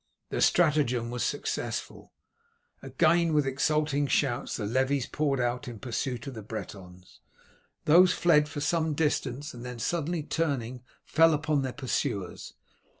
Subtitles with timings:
[0.31, 2.11] The stratagem was successful.
[2.81, 7.19] Again with exulting shouts the levies poured out in pursuit of the Bretons.
[7.85, 12.55] These fled for some distance, and then suddenly turning fell on their pursuers.